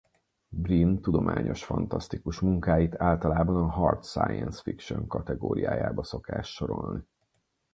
Brin 0.49 1.01
tudományos-fantasztikus 1.01 2.39
munkáit 2.39 3.01
általában 3.01 3.55
a 3.63 3.69
hard 3.71 4.05
science 4.05 4.61
fiction 4.61 5.07
kategóriájába 5.07 6.03
szokás 6.03 6.47
sorolni. 6.53 7.05